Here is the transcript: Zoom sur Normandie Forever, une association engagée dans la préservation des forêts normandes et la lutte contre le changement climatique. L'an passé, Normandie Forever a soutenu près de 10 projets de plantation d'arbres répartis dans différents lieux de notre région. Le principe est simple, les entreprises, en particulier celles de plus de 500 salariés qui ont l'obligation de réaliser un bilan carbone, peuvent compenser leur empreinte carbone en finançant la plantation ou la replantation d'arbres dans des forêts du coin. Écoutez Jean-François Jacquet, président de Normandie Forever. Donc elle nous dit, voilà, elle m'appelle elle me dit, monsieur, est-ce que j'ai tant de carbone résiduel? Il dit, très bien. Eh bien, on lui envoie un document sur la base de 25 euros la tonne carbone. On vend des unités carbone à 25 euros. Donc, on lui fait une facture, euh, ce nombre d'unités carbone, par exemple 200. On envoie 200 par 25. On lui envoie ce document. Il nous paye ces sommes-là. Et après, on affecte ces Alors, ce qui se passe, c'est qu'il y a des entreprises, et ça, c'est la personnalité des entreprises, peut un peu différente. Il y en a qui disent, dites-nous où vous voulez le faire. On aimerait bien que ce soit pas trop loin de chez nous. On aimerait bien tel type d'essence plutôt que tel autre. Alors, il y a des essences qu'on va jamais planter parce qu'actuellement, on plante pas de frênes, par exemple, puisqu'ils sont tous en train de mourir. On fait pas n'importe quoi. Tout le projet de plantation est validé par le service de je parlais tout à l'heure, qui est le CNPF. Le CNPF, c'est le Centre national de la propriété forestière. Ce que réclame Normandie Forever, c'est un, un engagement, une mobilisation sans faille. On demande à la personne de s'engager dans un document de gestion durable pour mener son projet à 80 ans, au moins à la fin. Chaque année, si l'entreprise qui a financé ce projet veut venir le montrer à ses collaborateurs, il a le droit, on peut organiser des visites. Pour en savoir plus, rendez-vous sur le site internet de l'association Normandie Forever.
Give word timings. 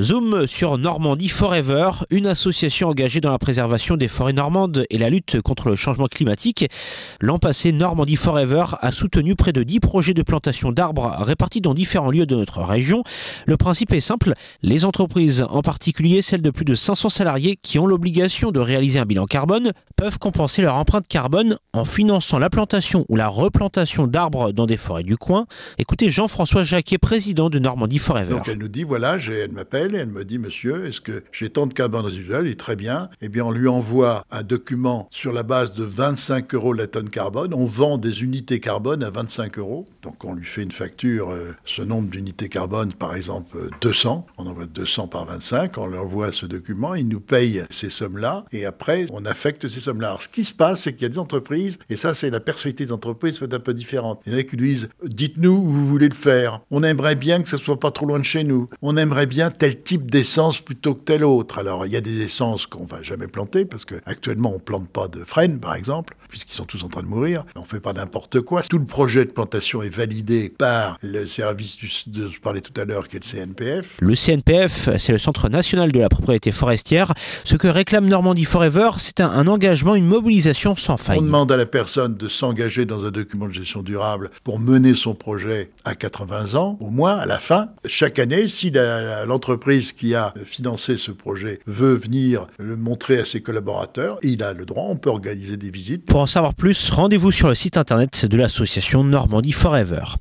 Zoom 0.00 0.46
sur 0.46 0.78
Normandie 0.78 1.28
Forever, 1.28 1.90
une 2.10 2.28
association 2.28 2.88
engagée 2.88 3.20
dans 3.20 3.32
la 3.32 3.38
préservation 3.38 3.96
des 3.96 4.06
forêts 4.06 4.32
normandes 4.32 4.84
et 4.90 4.98
la 4.98 5.10
lutte 5.10 5.40
contre 5.40 5.70
le 5.70 5.74
changement 5.74 6.06
climatique. 6.06 6.66
L'an 7.20 7.40
passé, 7.40 7.72
Normandie 7.72 8.14
Forever 8.14 8.64
a 8.80 8.92
soutenu 8.92 9.34
près 9.34 9.52
de 9.52 9.64
10 9.64 9.80
projets 9.80 10.14
de 10.14 10.22
plantation 10.22 10.70
d'arbres 10.70 11.16
répartis 11.18 11.60
dans 11.60 11.74
différents 11.74 12.12
lieux 12.12 12.26
de 12.26 12.36
notre 12.36 12.62
région. 12.62 13.02
Le 13.46 13.56
principe 13.56 13.92
est 13.92 13.98
simple, 13.98 14.34
les 14.62 14.84
entreprises, 14.84 15.44
en 15.50 15.62
particulier 15.62 16.22
celles 16.22 16.42
de 16.42 16.50
plus 16.50 16.64
de 16.64 16.76
500 16.76 17.08
salariés 17.08 17.58
qui 17.60 17.80
ont 17.80 17.86
l'obligation 17.86 18.52
de 18.52 18.60
réaliser 18.60 19.00
un 19.00 19.06
bilan 19.06 19.26
carbone, 19.26 19.72
peuvent 19.98 20.18
compenser 20.20 20.62
leur 20.62 20.76
empreinte 20.76 21.08
carbone 21.08 21.58
en 21.72 21.84
finançant 21.84 22.38
la 22.38 22.48
plantation 22.50 23.04
ou 23.08 23.16
la 23.16 23.26
replantation 23.26 24.06
d'arbres 24.06 24.52
dans 24.52 24.66
des 24.66 24.76
forêts 24.76 25.02
du 25.02 25.16
coin. 25.16 25.46
Écoutez 25.76 26.08
Jean-François 26.08 26.62
Jacquet, 26.62 26.98
président 26.98 27.50
de 27.50 27.58
Normandie 27.58 27.98
Forever. 27.98 28.30
Donc 28.30 28.46
elle 28.46 28.58
nous 28.58 28.68
dit, 28.68 28.84
voilà, 28.84 29.16
elle 29.16 29.50
m'appelle 29.50 29.96
elle 29.96 30.06
me 30.06 30.24
dit, 30.24 30.38
monsieur, 30.38 30.86
est-ce 30.86 31.00
que 31.00 31.24
j'ai 31.32 31.50
tant 31.50 31.66
de 31.66 31.74
carbone 31.74 32.04
résiduel? 32.04 32.46
Il 32.46 32.50
dit, 32.50 32.56
très 32.56 32.76
bien. 32.76 33.10
Eh 33.20 33.28
bien, 33.28 33.44
on 33.44 33.50
lui 33.50 33.66
envoie 33.66 34.24
un 34.30 34.44
document 34.44 35.08
sur 35.10 35.32
la 35.32 35.42
base 35.42 35.72
de 35.72 35.82
25 35.82 36.54
euros 36.54 36.72
la 36.72 36.86
tonne 36.86 37.10
carbone. 37.10 37.52
On 37.52 37.64
vend 37.64 37.98
des 37.98 38.22
unités 38.22 38.60
carbone 38.60 39.02
à 39.02 39.10
25 39.10 39.58
euros. 39.58 39.86
Donc, 40.02 40.24
on 40.24 40.32
lui 40.32 40.46
fait 40.46 40.62
une 40.62 40.70
facture, 40.70 41.30
euh, 41.30 41.56
ce 41.64 41.82
nombre 41.82 42.08
d'unités 42.08 42.48
carbone, 42.48 42.92
par 42.92 43.16
exemple 43.16 43.68
200. 43.80 44.26
On 44.38 44.46
envoie 44.46 44.66
200 44.66 45.08
par 45.08 45.24
25. 45.24 45.76
On 45.78 45.88
lui 45.88 45.98
envoie 45.98 46.30
ce 46.32 46.46
document. 46.46 46.94
Il 46.94 47.08
nous 47.08 47.20
paye 47.20 47.64
ces 47.70 47.90
sommes-là. 47.90 48.44
Et 48.52 48.64
après, 48.64 49.06
on 49.12 49.24
affecte 49.24 49.66
ces 49.66 49.80
Alors, 49.88 50.22
ce 50.22 50.28
qui 50.28 50.44
se 50.44 50.52
passe, 50.52 50.82
c'est 50.82 50.92
qu'il 50.92 51.02
y 51.02 51.06
a 51.06 51.08
des 51.08 51.18
entreprises, 51.18 51.78
et 51.90 51.96
ça, 51.96 52.14
c'est 52.14 52.30
la 52.30 52.40
personnalité 52.40 52.86
des 52.86 52.92
entreprises, 52.92 53.38
peut 53.38 53.48
un 53.50 53.60
peu 53.60 53.74
différente. 53.74 54.20
Il 54.26 54.32
y 54.32 54.36
en 54.36 54.38
a 54.38 54.42
qui 54.42 54.56
disent, 54.56 54.88
dites-nous 55.04 55.52
où 55.52 55.68
vous 55.68 55.86
voulez 55.86 56.08
le 56.08 56.14
faire. 56.14 56.60
On 56.70 56.82
aimerait 56.82 57.14
bien 57.14 57.42
que 57.42 57.48
ce 57.48 57.56
soit 57.56 57.80
pas 57.80 57.90
trop 57.90 58.06
loin 58.06 58.18
de 58.18 58.24
chez 58.24 58.44
nous. 58.44 58.68
On 58.82 58.96
aimerait 58.96 59.26
bien 59.26 59.50
tel 59.50 59.82
type 59.82 60.10
d'essence 60.10 60.60
plutôt 60.60 60.94
que 60.94 61.04
tel 61.04 61.24
autre. 61.24 61.58
Alors, 61.58 61.86
il 61.86 61.92
y 61.92 61.96
a 61.96 62.00
des 62.00 62.22
essences 62.22 62.66
qu'on 62.66 62.84
va 62.84 63.02
jamais 63.02 63.26
planter 63.26 63.64
parce 63.64 63.84
qu'actuellement, 63.84 64.52
on 64.54 64.58
plante 64.58 64.88
pas 64.88 65.08
de 65.08 65.24
frênes, 65.24 65.58
par 65.58 65.74
exemple, 65.74 66.16
puisqu'ils 66.28 66.54
sont 66.54 66.64
tous 66.64 66.82
en 66.82 66.88
train 66.88 67.02
de 67.02 67.08
mourir. 67.08 67.44
On 67.56 67.62
fait 67.62 67.80
pas 67.80 67.92
n'importe 67.92 68.40
quoi. 68.40 68.62
Tout 68.62 68.78
le 68.78 68.86
projet 68.86 69.24
de 69.24 69.30
plantation 69.30 69.82
est 69.82 69.94
validé 69.94 70.52
par 70.56 70.98
le 71.02 71.26
service 71.26 72.08
de 72.08 72.28
je 72.30 72.40
parlais 72.40 72.60
tout 72.60 72.78
à 72.80 72.84
l'heure, 72.84 73.08
qui 73.08 73.16
est 73.16 73.20
le 73.24 73.46
CNPF. 73.46 73.96
Le 74.00 74.14
CNPF, 74.14 74.96
c'est 74.98 75.12
le 75.12 75.18
Centre 75.18 75.48
national 75.48 75.92
de 75.92 75.98
la 75.98 76.08
propriété 76.08 76.52
forestière. 76.52 77.14
Ce 77.44 77.56
que 77.56 77.68
réclame 77.68 78.06
Normandie 78.06 78.44
Forever, 78.44 78.90
c'est 78.98 79.20
un, 79.20 79.30
un 79.30 79.48
engagement, 79.78 79.94
une 79.94 80.06
mobilisation 80.06 80.74
sans 80.74 80.96
faille. 80.96 81.18
On 81.18 81.22
demande 81.22 81.52
à 81.52 81.56
la 81.56 81.66
personne 81.66 82.16
de 82.16 82.28
s'engager 82.28 82.84
dans 82.84 83.04
un 83.04 83.10
document 83.10 83.46
de 83.46 83.52
gestion 83.52 83.82
durable 83.82 84.30
pour 84.42 84.58
mener 84.58 84.94
son 84.96 85.14
projet 85.14 85.70
à 85.84 85.94
80 85.94 86.54
ans, 86.54 86.76
au 86.80 86.90
moins 86.90 87.16
à 87.16 87.26
la 87.26 87.38
fin. 87.38 87.68
Chaque 87.84 88.18
année, 88.18 88.48
si 88.48 88.72
l'entreprise 89.26 89.92
qui 89.92 90.14
a 90.14 90.34
financé 90.44 90.96
ce 90.96 91.10
projet 91.10 91.60
veut 91.66 91.94
venir 91.94 92.46
le 92.58 92.76
montrer 92.76 93.20
à 93.20 93.24
ses 93.24 93.40
collaborateurs, 93.40 94.18
il 94.22 94.42
a 94.42 94.52
le 94.52 94.64
droit, 94.64 94.84
on 94.88 94.96
peut 94.96 95.10
organiser 95.10 95.56
des 95.56 95.70
visites. 95.70 96.06
Pour 96.06 96.20
en 96.20 96.26
savoir 96.26 96.54
plus, 96.54 96.90
rendez-vous 96.90 97.30
sur 97.30 97.48
le 97.48 97.54
site 97.54 97.76
internet 97.76 98.26
de 98.26 98.36
l'association 98.36 99.04
Normandie 99.04 99.52
Forever. 99.52 100.16